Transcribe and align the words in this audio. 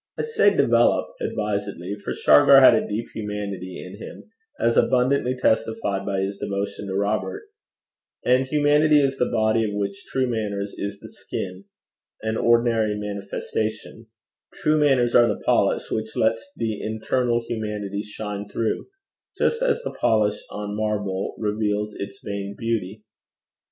I 0.17 0.23
say 0.23 0.57
develop 0.57 1.13
advisedly, 1.21 1.93
for 2.03 2.11
Shargar 2.11 2.59
had 2.59 2.73
a 2.73 2.87
deep 2.87 3.09
humanity 3.13 3.85
in 3.85 3.97
him, 3.97 4.31
as 4.59 4.75
abundantly 4.75 5.35
testified 5.37 6.07
by 6.07 6.21
his 6.21 6.39
devotion 6.39 6.87
to 6.87 6.95
Robert, 6.95 7.43
and 8.25 8.47
humanity 8.47 8.99
is 8.99 9.19
the 9.19 9.29
body 9.31 9.63
of 9.63 9.73
which 9.75 10.03
true 10.07 10.25
manners 10.25 10.73
is 10.75 10.99
the 10.99 11.07
skin 11.07 11.65
and 12.23 12.35
ordinary 12.35 12.97
manifestation: 12.97 14.07
true 14.51 14.79
manners 14.79 15.13
are 15.13 15.27
the 15.27 15.39
polish 15.45 15.91
which 15.91 16.15
lets 16.15 16.51
the 16.57 16.81
internal 16.81 17.45
humanity 17.47 18.01
shine 18.01 18.49
through, 18.49 18.87
just 19.37 19.61
as 19.61 19.83
the 19.83 19.95
polish 20.01 20.41
on 20.49 20.75
marble 20.75 21.35
reveals 21.37 21.93
its 21.93 22.19
veined 22.25 22.57
beauty. 22.57 23.03